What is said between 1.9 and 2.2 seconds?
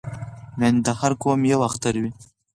وي